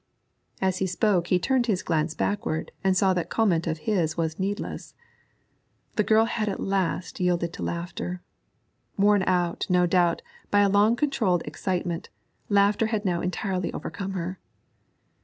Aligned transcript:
As 0.63 0.79
he 0.79 0.87
spoke 0.87 1.27
he 1.27 1.37
turned 1.37 1.67
his 1.67 1.83
glance 1.83 2.15
backward 2.15 2.71
and 2.83 2.97
saw 2.97 3.13
that 3.13 3.29
comment 3.29 3.67
of 3.67 3.77
his 3.77 4.17
was 4.17 4.39
needless. 4.39 4.95
The 5.95 6.01
girl 6.01 6.25
had 6.25 6.49
at 6.49 6.59
last 6.59 7.19
yielded 7.19 7.53
to 7.53 7.61
laughter. 7.61 8.23
Worn 8.97 9.21
out, 9.27 9.67
no 9.69 9.85
doubt, 9.85 10.23
by 10.49 10.61
a 10.61 10.69
long 10.69 10.95
controlled 10.95 11.43
excitement, 11.45 12.09
laughter 12.49 12.87
had 12.87 13.05
now 13.05 13.21
entirely 13.21 13.71
overcome 13.73 14.13
her. 14.13 14.39